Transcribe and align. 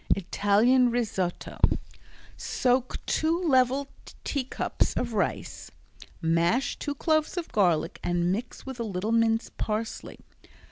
Italian 0.15 0.89
Risotto 0.89 1.59
Soak 2.35 3.05
two 3.05 3.39
level 3.39 3.87
teacups 4.23 4.95
of 4.97 5.13
rice. 5.13 5.69
Mash 6.19 6.75
two 6.79 6.95
cloves 6.95 7.37
of 7.37 7.51
garlic 7.51 7.99
and 8.03 8.31
mix 8.31 8.65
with 8.65 8.79
a 8.79 8.83
little 8.83 9.11
minced 9.11 9.55
parsley. 9.57 10.17